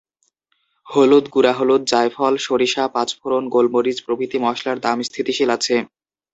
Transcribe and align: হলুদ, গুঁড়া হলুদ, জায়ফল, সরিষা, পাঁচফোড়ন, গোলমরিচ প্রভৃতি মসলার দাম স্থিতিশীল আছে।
হলুদ, 0.87 1.25
গুঁড়া 1.33 1.53
হলুদ, 1.53 1.81
জায়ফল, 1.91 2.33
সরিষা, 2.45 2.83
পাঁচফোড়ন, 2.95 3.43
গোলমরিচ 3.53 3.97
প্রভৃতি 4.05 4.37
মসলার 4.45 4.77
দাম 4.85 4.97
স্থিতিশীল 5.03 5.49
আছে। 5.57 5.75